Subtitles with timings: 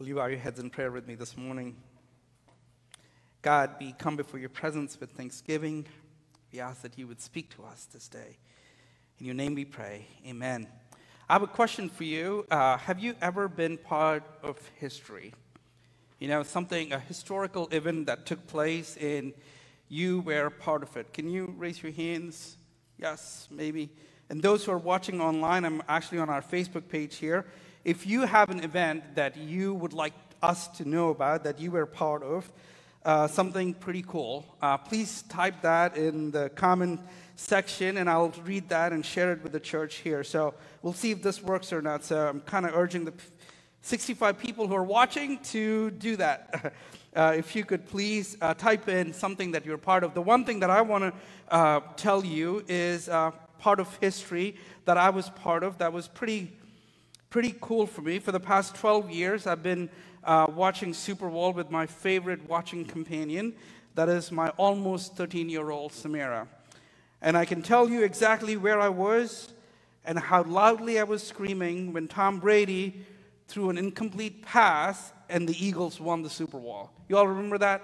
[0.00, 1.76] Will you bow your heads in prayer with me this morning?
[3.42, 5.86] God, we come before your presence with thanksgiving.
[6.52, 8.38] We ask that you would speak to us this day.
[9.20, 10.08] In your name we pray.
[10.26, 10.66] Amen.
[11.28, 12.44] I have a question for you.
[12.50, 15.32] Uh, have you ever been part of history?
[16.18, 19.32] You know, something, a historical event that took place and
[19.88, 21.12] you were part of it.
[21.12, 22.56] Can you raise your hands?
[22.98, 23.90] Yes, maybe.
[24.28, 27.46] And those who are watching online, I'm actually on our Facebook page here.
[27.84, 31.70] If you have an event that you would like us to know about, that you
[31.70, 32.50] were part of,
[33.04, 37.00] uh, something pretty cool, uh, please type that in the comment
[37.36, 40.24] section and I'll read that and share it with the church here.
[40.24, 42.04] So we'll see if this works or not.
[42.04, 43.12] So I'm kind of urging the
[43.82, 46.72] 65 people who are watching to do that.
[47.14, 50.14] Uh, if you could please uh, type in something that you're part of.
[50.14, 53.30] The one thing that I want to uh, tell you is uh,
[53.60, 56.50] part of history that I was part of that was pretty,
[57.34, 58.20] pretty cool for me.
[58.20, 59.90] For the past 12 years, I've been
[60.22, 63.54] uh, watching Super Bowl with my favorite watching companion.
[63.96, 66.46] That is my almost 13 year old Samira.
[67.20, 69.52] And I can tell you exactly where I was
[70.04, 73.04] and how loudly I was screaming when Tom Brady
[73.48, 76.92] threw an incomplete pass and the Eagles won the Super Bowl.
[77.08, 77.82] You all remember that?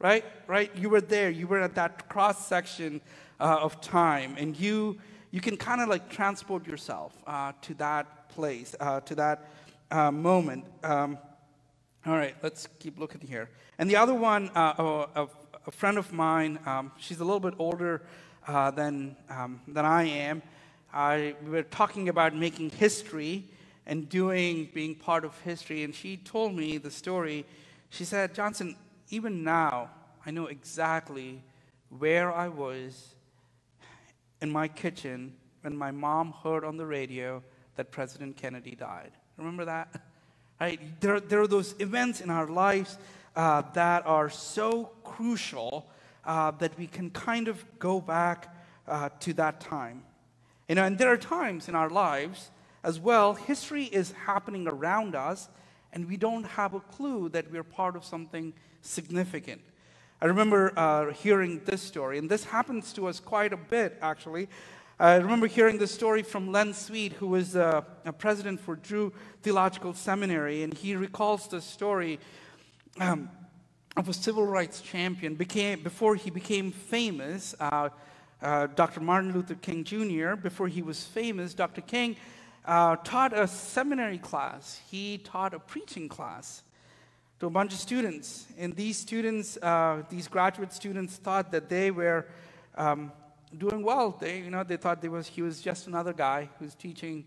[0.00, 0.24] Right?
[0.48, 0.74] Right?
[0.74, 1.30] You were there.
[1.30, 3.02] You were at that cross section
[3.38, 4.98] uh, of time, and you
[5.30, 9.50] you can kind of like transport yourself uh, to that place, uh, to that
[9.90, 10.64] uh, moment.
[10.84, 11.18] Um,
[12.06, 13.50] all right, let's keep looking here.
[13.80, 15.26] And the other one, uh, a,
[15.66, 18.00] a, friend of mine, um, she's a little bit older
[18.46, 20.42] uh, than um, than I am.
[20.92, 23.44] I, we were talking about making history
[23.86, 25.82] and doing, being part of history.
[25.82, 27.44] And she told me the story.
[27.90, 28.76] She said, Johnson,
[29.10, 29.90] even now,
[30.24, 31.42] I know exactly
[31.88, 33.16] where I was
[34.40, 37.42] in my kitchen when my mom heard on the radio
[37.78, 39.12] that President Kennedy died.
[39.38, 39.88] Remember that?
[40.60, 40.80] Right?
[41.00, 42.98] There, there are those events in our lives
[43.36, 45.88] uh, that are so crucial
[46.24, 48.52] uh, that we can kind of go back
[48.88, 50.02] uh, to that time.
[50.68, 52.50] You know, and there are times in our lives
[52.82, 55.48] as well, history is happening around us,
[55.92, 58.52] and we don't have a clue that we're part of something
[58.82, 59.60] significant.
[60.20, 64.48] I remember uh, hearing this story, and this happens to us quite a bit, actually.
[65.00, 69.12] I remember hearing this story from Len Sweet, who was uh, a president for Drew
[69.42, 72.18] Theological Seminary, and he recalls the story
[72.98, 73.30] um,
[73.96, 75.36] of a civil rights champion.
[75.36, 77.90] Became, before he became famous, uh,
[78.42, 78.98] uh Dr.
[78.98, 81.80] Martin Luther King Jr., before he was famous, Dr.
[81.80, 82.16] King
[82.64, 84.80] uh, taught a seminary class.
[84.90, 86.64] He taught a preaching class
[87.38, 88.46] to a bunch of students.
[88.58, 92.26] And these students, uh, these graduate students, thought that they were
[92.76, 93.12] um,
[93.56, 94.16] doing well.
[94.18, 97.24] They, you know, they thought they was, he was just another guy who's teaching,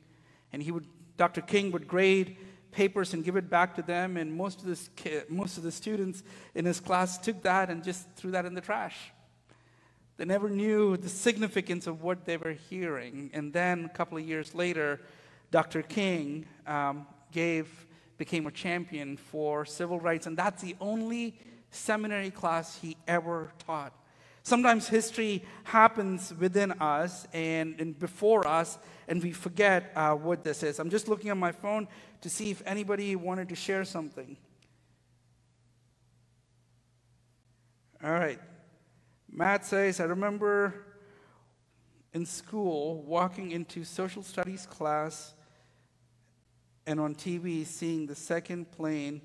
[0.54, 0.86] and he would,
[1.18, 1.42] Dr.
[1.42, 2.38] King would grade
[2.72, 4.18] papers and give it back to them.
[4.18, 4.90] And most of, this,
[5.30, 6.24] most of the students
[6.56, 8.98] in his class took that and just threw that in the trash.
[10.18, 13.32] They never knew the significance of what they were hearing.
[13.34, 15.02] And then a couple of years later,
[15.50, 15.82] Dr.
[15.82, 21.38] King um, gave, became a champion for civil rights, and that's the only
[21.72, 23.94] seminary class he ever taught.
[24.44, 30.64] Sometimes history happens within us and, and before us, and we forget uh, what this
[30.64, 30.80] is.
[30.80, 31.88] I'm just looking at my phone
[32.22, 34.38] to see if anybody wanted to share something.
[38.04, 38.40] All right.
[39.32, 40.86] Matt says, I remember
[42.14, 45.34] in school walking into social studies class
[46.88, 49.22] and on TV seeing the second plane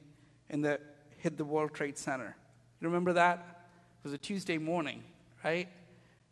[0.51, 0.79] in the,
[1.19, 2.37] hit the World Trade Center.
[2.81, 3.56] You remember that?
[3.99, 5.03] It was a Tuesday morning,
[5.45, 5.69] right?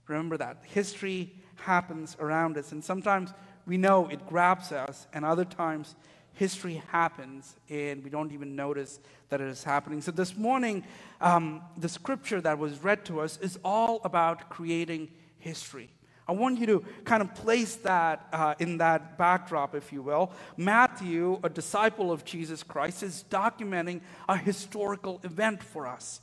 [0.06, 0.62] Remember that.
[0.64, 3.32] History happens around us, and sometimes
[3.66, 5.94] we know it grabs us, and other times
[6.34, 8.98] history happens and we don't even notice
[9.28, 10.00] that it is happening.
[10.00, 10.84] So, this morning,
[11.20, 15.90] um, the scripture that was read to us is all about creating history.
[16.26, 20.32] I want you to kind of place that uh, in that backdrop, if you will.
[20.56, 26.20] Matthew, a disciple of Jesus Christ, is documenting a historical event for us.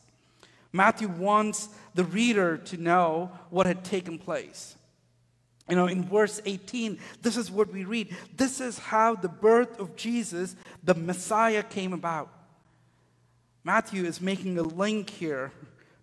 [0.73, 4.75] Matthew wants the reader to know what had taken place.
[5.69, 8.15] You know, in verse 18, this is what we read.
[8.35, 12.29] This is how the birth of Jesus, the Messiah, came about.
[13.63, 15.51] Matthew is making a link here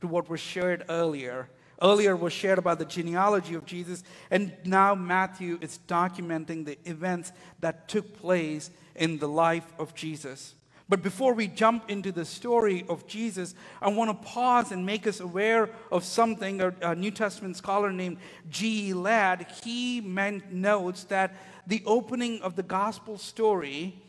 [0.00, 1.48] to what was shared earlier
[1.80, 7.30] Earlier was shared about the genealogy of Jesus, and now Matthew is documenting the events
[7.60, 10.54] that took place in the life of Jesus.
[10.88, 15.06] But before we jump into the story of Jesus, I want to pause and make
[15.06, 16.62] us aware of something.
[16.62, 18.16] A, New Testament scholar named
[18.48, 18.94] G.
[18.94, 21.34] Ladd, he meant, notes that
[21.66, 24.00] the opening of the gospel story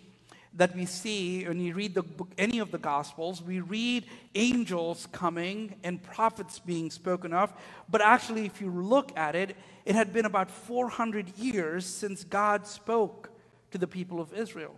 [0.54, 3.42] that we see when you read the book, any of the Gospels.
[3.42, 4.06] We read
[4.36, 7.54] angels coming and prophets being spoken of.
[7.90, 9.56] But actually, if you look at it,
[9.86, 13.30] it had been about 400 years since God spoke
[13.72, 14.76] to the people of Israel.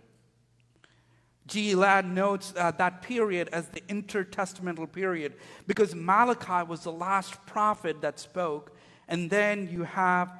[1.46, 1.74] G.
[1.74, 5.34] Ladd notes uh, that period as the intertestamental period
[5.66, 8.76] because Malachi was the last prophet that spoke,
[9.08, 10.32] and then you have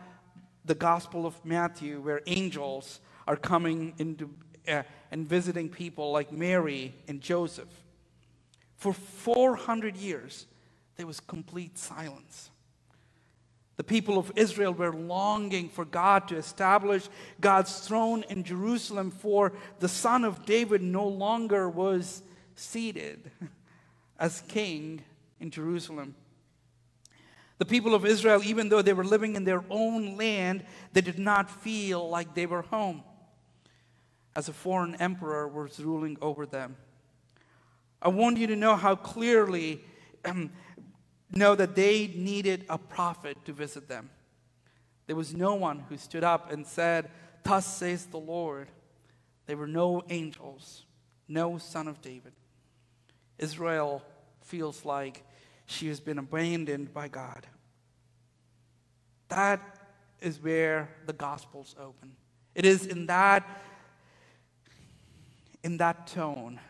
[0.65, 4.31] the Gospel of Matthew where angels are coming into
[4.69, 7.69] uh, and visiting people like Mary and Joseph.
[8.77, 10.47] For 400 years,
[10.97, 12.52] there was complete silence.
[13.77, 17.09] The people of Israel were longing for God to establish
[17.41, 22.23] God's throne in Jerusalem, for the son of David no longer was
[22.55, 23.31] seated
[24.19, 25.03] as king
[25.41, 26.15] in Jerusalem.
[27.59, 31.19] The people of Israel, even though they were living in their own land, they did
[31.19, 33.03] not feel like they were home
[34.35, 36.77] as a foreign emperor was ruling over them.
[38.01, 39.85] I want you to know how clearly
[41.33, 44.11] know that they needed a prophet to visit them.
[45.07, 47.11] There was no one who stood up and said,
[47.43, 48.69] Thus says the Lord.
[49.47, 50.85] There were no angels,
[51.29, 52.33] no son of David.
[53.39, 54.03] Israel
[54.43, 55.25] feels like
[55.67, 57.47] she has been abandoned by God.
[59.29, 59.61] That
[60.21, 62.13] is where the Gospels open.
[62.55, 63.63] It is in that
[65.65, 66.61] in that tone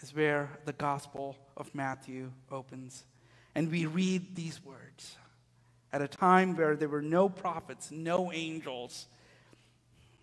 [0.00, 3.04] is where the Gospel of Matthew opens.
[3.54, 5.16] And we read these words
[5.92, 9.06] at a time where there were no prophets, no angels,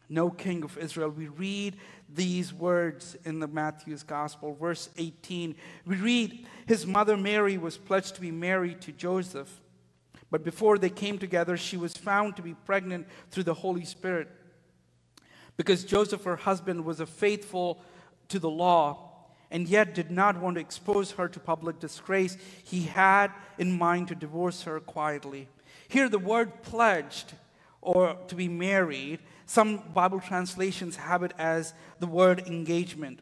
[0.10, 1.10] no king of Israel.
[1.10, 1.78] We read
[2.14, 5.56] these words in the Matthew's Gospel, verse 18.
[5.86, 9.62] We read, His mother Mary was pledged to be married to Joseph.
[10.30, 14.28] But before they came together, she was found to be pregnant through the Holy Spirit.
[15.56, 17.82] Because Joseph, her husband, was a faithful
[18.30, 19.11] to the law
[19.52, 24.08] and yet did not want to expose her to public disgrace, he had in mind
[24.08, 25.48] to divorce her quietly.
[25.88, 27.34] Here, the word pledged
[27.82, 33.20] or to be married, some Bible translations have it as the word engagement.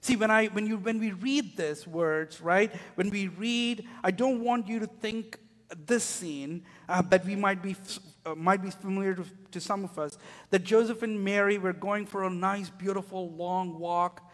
[0.00, 4.10] See, when, I, when, you, when we read these words, right, when we read, I
[4.10, 5.38] don't want you to think
[5.86, 7.76] this scene uh, that we might be,
[8.24, 10.16] uh, might be familiar to, to some of us,
[10.50, 14.27] that Joseph and Mary were going for a nice, beautiful, long walk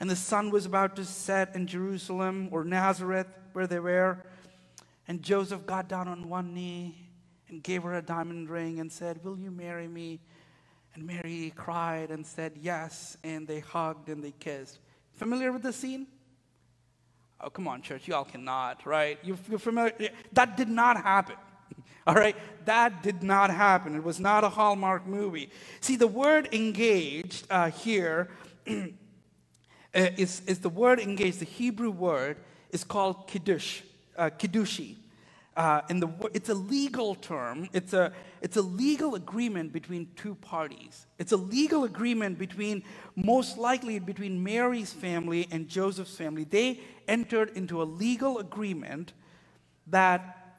[0.00, 4.24] and the sun was about to set in Jerusalem or Nazareth, where they were.
[5.06, 6.96] And Joseph got down on one knee
[7.48, 10.20] and gave her a diamond ring and said, Will you marry me?
[10.94, 13.18] And Mary cried and said, Yes.
[13.22, 14.78] And they hugged and they kissed.
[15.12, 16.06] Familiar with the scene?
[17.42, 18.08] Oh, come on, church.
[18.08, 19.18] Y'all cannot, right?
[19.22, 20.10] You're, you're familiar?
[20.32, 21.36] That did not happen.
[22.06, 22.36] All right?
[22.64, 23.94] That did not happen.
[23.94, 25.50] It was not a Hallmark movie.
[25.80, 28.30] See, the word engaged uh, here
[29.94, 32.36] uh, is, is the word engaged, the Hebrew word
[32.70, 33.82] is called kiddush,
[34.16, 34.96] uh, kiddushi.
[35.56, 37.68] Uh, and the, it's a legal term.
[37.72, 41.06] It's a, it's a legal agreement between two parties.
[41.18, 42.84] It's a legal agreement between,
[43.16, 46.44] most likely, between Mary's family and Joseph's family.
[46.44, 49.12] They entered into a legal agreement
[49.88, 50.56] that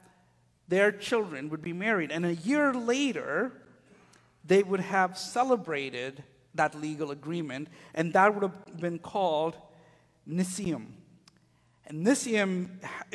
[0.68, 2.12] their children would be married.
[2.12, 3.52] And a year later,
[4.44, 6.22] they would have celebrated
[6.54, 9.56] that legal agreement, and that would have been called
[10.28, 10.86] Nisim.
[11.86, 12.68] And Nisim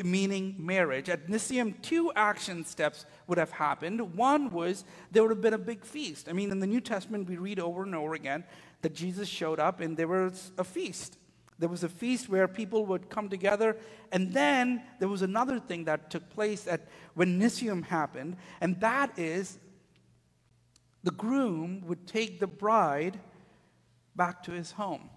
[0.04, 1.10] meaning marriage.
[1.10, 4.16] At Nisim, two action steps would have happened.
[4.16, 6.28] One was there would have been a big feast.
[6.28, 8.44] I mean, in the New Testament, we read over and over again
[8.82, 11.18] that Jesus showed up and there was a feast.
[11.60, 13.78] There was a feast where people would come together,
[14.12, 19.18] and then there was another thing that took place at when Nisim happened, and that
[19.18, 19.58] is
[21.08, 23.18] the groom would take the bride
[24.18, 25.10] back to his home.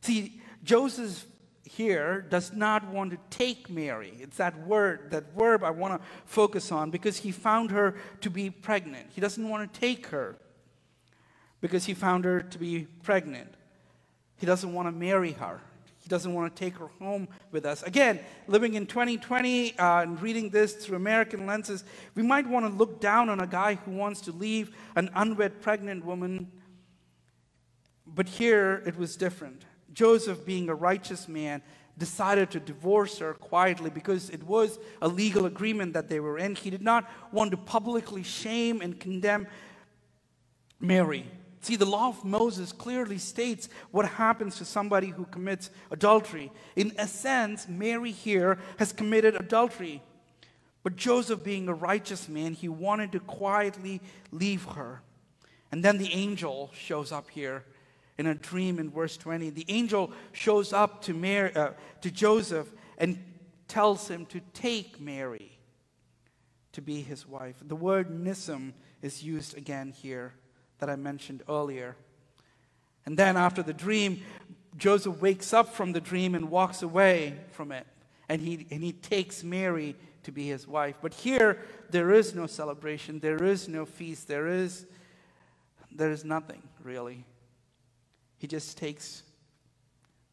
[0.00, 1.26] See, Joseph
[1.64, 4.14] here does not want to take Mary.
[4.18, 8.30] It's that word, that verb I want to focus on because he found her to
[8.30, 9.10] be pregnant.
[9.10, 10.38] He doesn't want to take her
[11.60, 13.52] because he found her to be pregnant.
[14.38, 15.60] He doesn't want to marry her.
[16.06, 17.82] He doesn't want to take her home with us.
[17.82, 21.82] Again, living in 2020 uh, and reading this through American lenses,
[22.14, 25.60] we might want to look down on a guy who wants to leave an unwed
[25.60, 26.52] pregnant woman
[28.06, 29.64] but here it was different.
[29.92, 31.62] Joseph, being a righteous man,
[31.98, 36.54] decided to divorce her quietly because it was a legal agreement that they were in.
[36.54, 39.46] He did not want to publicly shame and condemn
[40.78, 41.26] Mary.
[41.66, 46.52] See, the law of Moses clearly states what happens to somebody who commits adultery.
[46.76, 50.00] In a sense, Mary here has committed adultery.
[50.84, 55.02] But Joseph, being a righteous man, he wanted to quietly leave her.
[55.72, 57.64] And then the angel shows up here
[58.16, 59.50] in a dream in verse 20.
[59.50, 61.70] The angel shows up to, Mary, uh,
[62.02, 63.18] to Joseph and
[63.66, 65.58] tells him to take Mary
[66.74, 67.56] to be his wife.
[67.60, 70.34] The word nisim is used again here
[70.78, 71.96] that I mentioned earlier.
[73.04, 74.22] And then after the dream,
[74.76, 77.86] Joseph wakes up from the dream and walks away from it.
[78.28, 80.96] And he, and he takes Mary to be his wife.
[81.00, 84.86] But here, there is no celebration, there is no feast, there is,
[85.92, 87.24] there is nothing really.
[88.38, 89.22] He just takes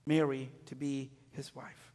[0.05, 1.91] Mary to be his wife.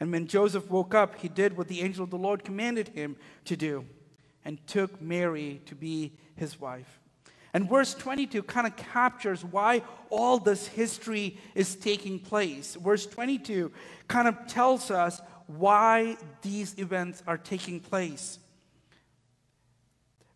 [0.00, 3.16] And when Joseph woke up, he did what the angel of the Lord commanded him
[3.44, 3.84] to do
[4.44, 7.00] and took Mary to be his wife.
[7.54, 12.74] And verse 22 kind of captures why all this history is taking place.
[12.74, 13.70] Verse 22
[14.08, 18.40] kind of tells us why these events are taking place.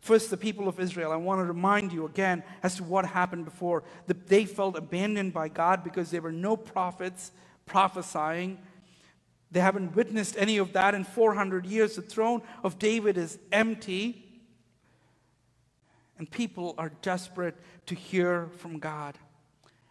[0.01, 3.45] First, the people of Israel, I want to remind you again as to what happened
[3.45, 3.83] before.
[4.07, 7.33] They felt abandoned by God because there were no prophets
[7.67, 8.59] prophesying.
[9.51, 11.97] They haven't witnessed any of that in 400 years.
[11.97, 14.28] The throne of David is empty.
[16.19, 17.57] And people are desperate
[17.87, 19.17] to hear from God.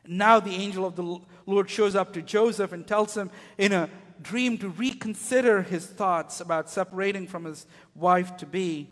[0.05, 3.89] Now, the angel of the Lord shows up to Joseph and tells him in a
[4.21, 7.65] dream to reconsider his thoughts about separating from his
[7.95, 8.89] wife to be.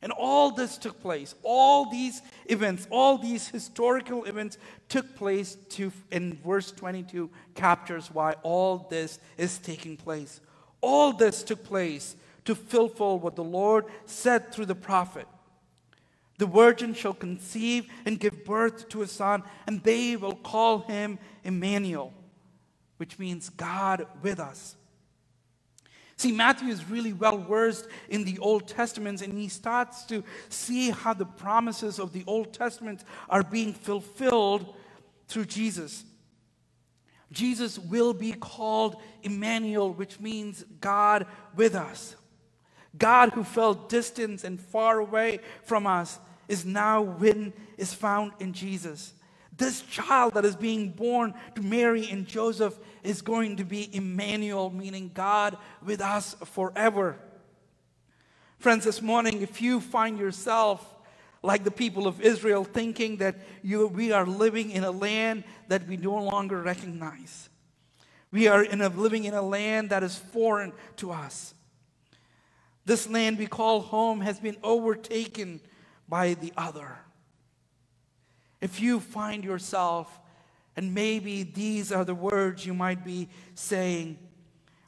[0.00, 1.34] And all this took place.
[1.42, 4.56] All these events, all these historical events
[4.88, 10.40] took place to, in verse 22, captures why all this is taking place.
[10.80, 15.26] All this took place to fulfill what the Lord said through the prophet.
[16.38, 21.18] The virgin shall conceive and give birth to a son, and they will call him
[21.44, 22.12] Emmanuel,
[22.96, 24.76] which means God with us.
[26.16, 30.90] See, Matthew is really well versed in the Old Testament, and he starts to see
[30.90, 34.74] how the promises of the Old Testament are being fulfilled
[35.26, 36.04] through Jesus.
[37.30, 42.16] Jesus will be called Emmanuel, which means God with us.
[42.96, 46.18] God who felt distant and far away from us
[46.48, 49.12] is now when is found in Jesus.
[49.56, 54.70] This child that is being born to Mary and Joseph is going to be Emmanuel,
[54.70, 57.16] meaning God with us forever.
[58.58, 60.96] Friends, this morning, if you find yourself
[61.42, 65.86] like the people of Israel, thinking that you, we are living in a land that
[65.86, 67.48] we no longer recognize,
[68.30, 71.54] we are in a, living in a land that is foreign to us.
[72.84, 75.60] This land we call home has been overtaken
[76.08, 76.98] by the other.
[78.60, 80.20] If you find yourself,
[80.76, 84.18] and maybe these are the words you might be saying,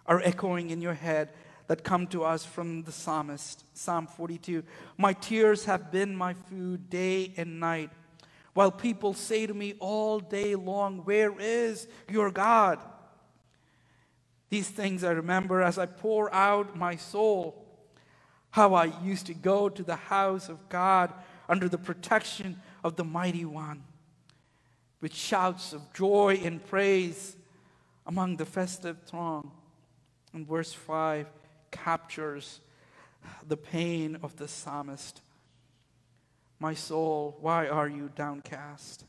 [0.07, 1.31] are echoing in your head
[1.69, 4.65] that come to us from the psalmist, Psalm 42.
[4.99, 7.91] My tears have been my food day and night,
[8.55, 12.81] while people say to me all day long, Where is your God?
[14.49, 17.60] These things I remember as I pour out my soul,
[18.51, 21.13] how I used to go to the house of God
[21.49, 23.85] under the protection of the mighty one,
[25.01, 27.37] with shouts of joy and praise
[28.07, 29.51] among the festive throng.
[30.33, 31.27] And verse 5
[31.71, 32.61] captures
[33.47, 35.21] the pain of the psalmist.
[36.59, 39.05] My soul, why are you downcast?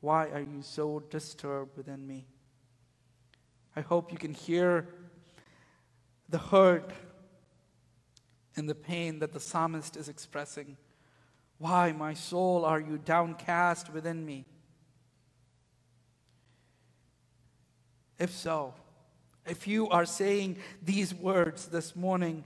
[0.00, 2.26] Why are you so disturbed within me?
[3.76, 4.88] I hope you can hear
[6.28, 6.92] the hurt
[8.56, 10.76] and the pain that the psalmist is expressing.
[11.58, 14.44] Why, my soul, are you downcast within me?
[18.18, 18.74] If so,
[19.46, 22.44] if you are saying these words this morning,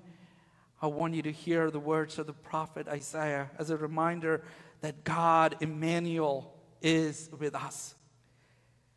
[0.80, 4.42] I want you to hear the words of the prophet Isaiah as a reminder
[4.80, 7.94] that God, Emmanuel, is with us.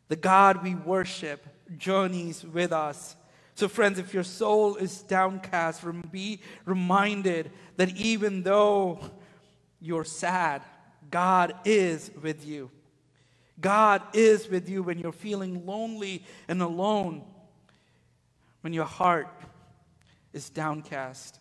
[0.08, 3.16] The God we worship journeys with us.
[3.60, 9.00] So, friends, if your soul is downcast, be reminded that even though
[9.82, 10.62] you're sad,
[11.10, 12.70] God is with you.
[13.60, 17.22] God is with you when you're feeling lonely and alone,
[18.62, 19.28] when your heart
[20.32, 21.38] is downcast,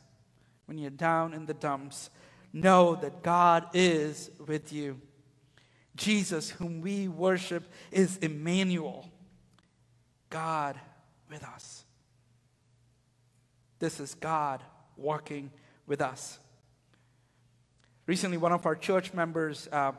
[0.66, 2.10] when you're down in the dumps.
[2.52, 5.00] Know that God is with you.
[5.96, 9.08] Jesus, whom we worship, is Emmanuel,
[10.30, 10.78] God
[11.30, 11.79] with us.
[13.80, 14.62] This is God
[14.98, 15.52] walking
[15.88, 16.38] with us.
[18.08, 19.94] Recently, one of our church members uh,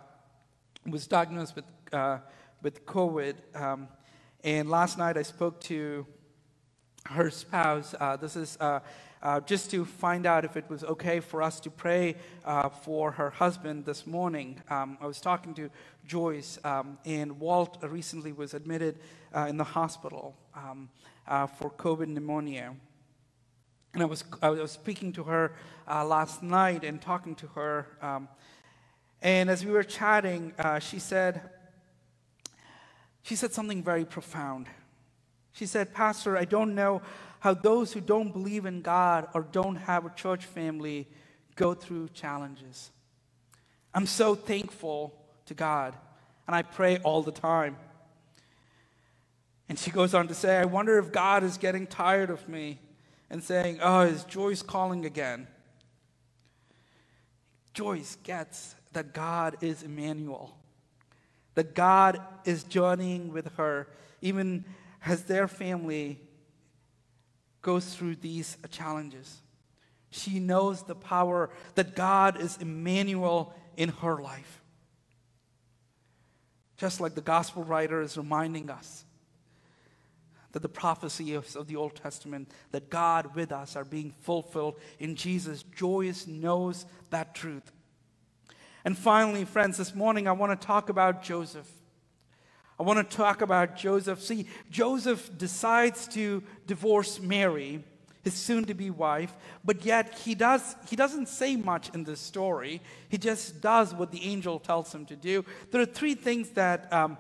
[0.86, 2.18] was diagnosed with, uh,
[2.62, 3.36] with COVID.
[3.54, 3.88] Um,
[4.44, 6.06] and last night, I spoke to
[7.06, 7.94] her spouse.
[7.98, 8.80] Uh, this is uh,
[9.22, 13.12] uh, just to find out if it was okay for us to pray uh, for
[13.12, 14.60] her husband this morning.
[14.68, 15.70] Um, I was talking to
[16.06, 18.98] Joyce, um, and Walt recently was admitted
[19.34, 20.90] uh, in the hospital um,
[21.26, 22.74] uh, for COVID pneumonia.
[23.92, 25.52] And I was, I was speaking to her
[25.86, 27.86] last night and talking to her.
[28.00, 28.28] Um,
[29.20, 31.42] and as we were chatting, she said,
[33.22, 34.66] she said something very profound.
[35.52, 37.02] She said, Pastor, I don't know
[37.40, 41.08] how those who don't believe in God or don't have a church family
[41.56, 42.90] go through challenges.
[43.92, 45.12] I'm so thankful
[45.46, 45.96] to God,
[46.46, 47.76] and I pray all the time.
[49.68, 52.78] And she goes on to say, I wonder if God is getting tired of me
[53.30, 55.46] and saying, Oh, is Joyce calling again?
[57.72, 60.56] Joyce gets that God is Emmanuel,
[61.54, 63.86] that God is journeying with her,
[64.20, 64.64] even
[65.06, 66.18] as their family
[67.62, 69.40] goes through these challenges.
[70.10, 74.60] She knows the power that God is Emmanuel in her life.
[76.76, 79.04] Just like the gospel writer is reminding us
[80.52, 85.14] that the prophecy of, the Old Testament, that God with us are being fulfilled in
[85.14, 85.62] Jesus.
[85.76, 87.70] Joyce knows that truth.
[88.84, 91.70] And finally, friends, this morning I want to talk about Joseph.
[92.78, 94.22] I want to talk about Joseph.
[94.22, 97.84] See, Joseph decides to divorce Mary,
[98.22, 102.20] his soon to be wife, but yet he, does, he doesn't say much in this
[102.20, 102.80] story.
[103.10, 105.44] He just does what the angel tells him to do.
[105.70, 107.18] There are three things that um,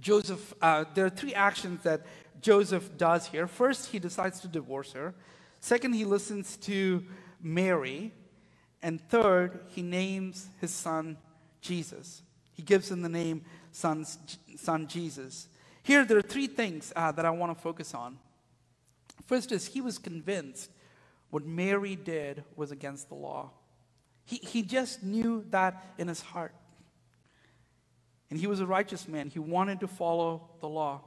[0.00, 2.06] Joseph, uh, there are three actions that
[2.40, 3.46] Joseph does here.
[3.46, 5.14] First, he decides to divorce her.
[5.60, 7.04] Second, he listens to
[7.42, 8.12] Mary.
[8.82, 11.18] And third, he names his son
[11.60, 12.22] Jesus.
[12.52, 14.18] He gives him the name son's,
[14.56, 15.48] son Jesus.
[15.82, 18.18] Here, there are three things uh, that I want to focus on.
[19.26, 20.70] First is he was convinced
[21.30, 23.50] what Mary did was against the law.
[24.24, 26.54] He, he just knew that in his heart.
[28.30, 29.28] And he was a righteous man.
[29.28, 31.02] He wanted to follow the law.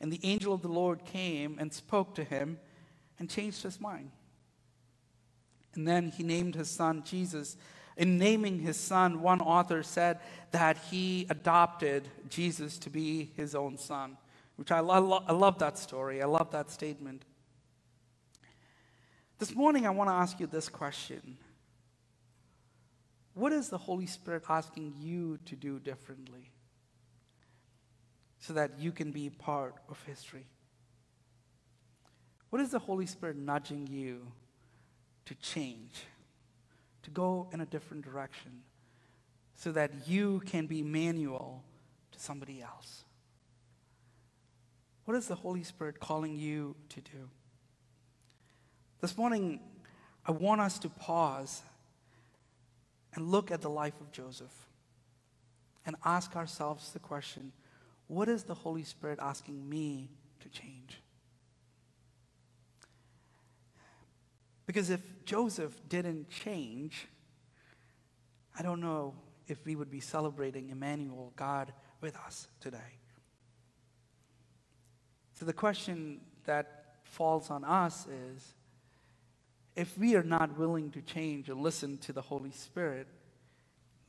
[0.00, 2.58] And the angel of the Lord came and spoke to him
[3.18, 4.10] and changed his mind.
[5.74, 7.56] And then he named his son Jesus
[7.96, 10.20] in naming his son, one author said
[10.50, 14.18] that he adopted Jesus to be his own son,
[14.56, 16.22] which I, lo- I love that story.
[16.22, 17.24] I love that statement.
[19.38, 21.38] This morning, I want to ask you this question
[23.36, 26.50] What is the Holy Spirit asking you to do differently
[28.40, 30.46] so that you can be part of history?
[32.50, 34.26] What is the Holy Spirit nudging you
[35.26, 36.06] to change?
[37.06, 38.50] to go in a different direction
[39.54, 41.62] so that you can be Emmanuel
[42.10, 43.04] to somebody else.
[45.04, 47.30] What is the Holy Spirit calling you to do?
[49.00, 49.60] This morning,
[50.26, 51.62] I want us to pause
[53.16, 54.68] and look at the life of Joseph
[55.84, 57.50] and ask ourselves the question
[58.08, 61.02] what is the Holy Spirit asking me to change?
[64.64, 67.08] Because if Joseph didn't change,
[68.56, 69.14] I don't know
[69.48, 72.98] if we would be celebrating Emmanuel, God with us today.
[75.34, 78.54] So the question that falls on us is
[79.76, 83.06] if we are not willing to change and listen to the Holy Spirit,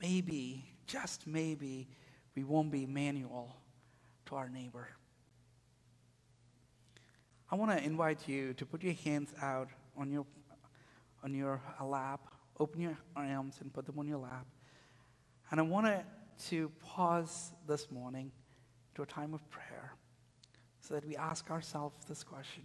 [0.01, 1.89] maybe, just maybe,
[2.35, 3.53] we won't be Emmanuel
[4.27, 4.87] to our neighbor.
[7.51, 10.25] I want to invite you to put your hands out on your
[11.23, 12.21] on your lap.
[12.59, 14.45] Open your arms and put them on your lap.
[15.51, 15.87] And I want
[16.49, 18.31] to pause this morning
[18.95, 19.93] to a time of prayer
[20.79, 22.63] so that we ask ourselves this question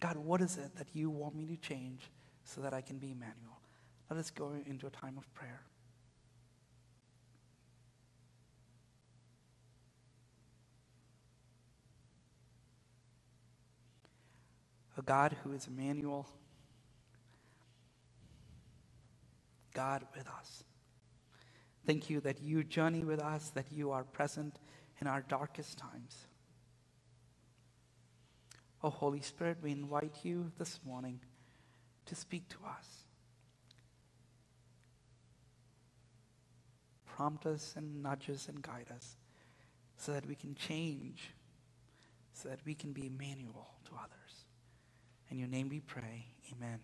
[0.00, 2.10] God, what is it that you want me to change
[2.48, 3.60] so that I can be Emmanuel?
[4.10, 5.60] Let us go into a time of prayer.
[14.96, 16.26] A God who is Emmanuel
[19.74, 20.64] God with us.
[21.86, 24.58] Thank you that you journey with us, that you are present
[25.00, 26.26] in our darkest times.
[28.82, 31.20] Oh, Holy Spirit, we invite you this morning
[32.08, 32.86] to speak to us.
[37.06, 39.16] Prompt us and nudge us and guide us
[39.96, 41.30] so that we can change,
[42.32, 44.44] so that we can be Emmanuel to others.
[45.30, 46.26] In your name we pray.
[46.56, 46.78] Amen.